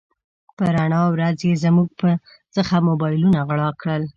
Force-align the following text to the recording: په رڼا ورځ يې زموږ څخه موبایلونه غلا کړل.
په 0.55 0.63
رڼا 0.75 1.01
ورځ 1.13 1.37
يې 1.47 1.53
زموږ 1.63 1.89
څخه 2.55 2.75
موبایلونه 2.87 3.39
غلا 3.47 3.69
کړل. 3.81 4.03